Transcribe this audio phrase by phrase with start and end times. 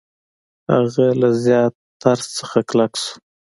[0.73, 3.11] هغه له زیات ترس نه کلک شو.